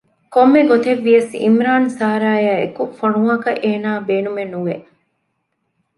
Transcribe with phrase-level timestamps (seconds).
[0.33, 4.75] ކޮންމެ ގޮތެއްވިޔަސް ޢިމްރާން ސަރާއާއެކު ފޮނުވާކަށް އޭނާ ބޭނުމެއް ނުވެ